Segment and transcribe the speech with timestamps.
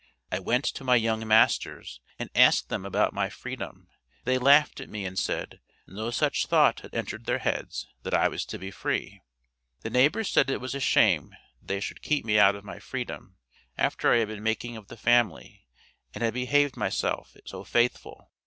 [0.31, 3.87] I went to my young masters and asked them about my freedom;
[4.23, 8.27] they laughed at me and said, no such thought had entered their heads, that I
[8.27, 9.21] was to be free.
[9.81, 12.79] The neighbors said it was a shame that they should keep me out of my
[12.79, 13.37] freedom,
[13.77, 15.67] after I had been the making of the family,
[16.15, 18.31] and had behaved myself so faithful.